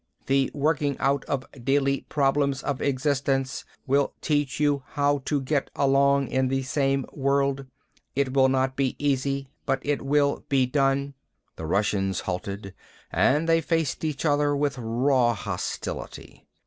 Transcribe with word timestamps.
The 0.25 0.49
working 0.55 0.97
out 0.97 1.23
of 1.25 1.45
daily 1.63 2.07
problems 2.09 2.63
of 2.63 2.81
existence 2.81 3.65
will 3.85 4.15
teach 4.19 4.59
you 4.59 4.81
how 4.93 5.19
to 5.25 5.39
get 5.39 5.69
along 5.75 6.29
in 6.29 6.47
the 6.47 6.63
same 6.63 7.05
world. 7.13 7.67
It 8.15 8.33
will 8.33 8.49
not 8.49 8.75
be 8.75 8.95
easy, 8.97 9.51
but 9.67 9.79
it 9.85 10.01
will 10.01 10.43
be 10.49 10.65
done." 10.65 11.13
The 11.55 11.67
Russians 11.67 12.21
halted 12.21 12.73
and 13.11 13.47
they 13.47 13.61
faced 13.61 14.03
each 14.03 14.25
other 14.25 14.55
with 14.55 14.79
raw 14.79 15.35
hostility. 15.35 16.47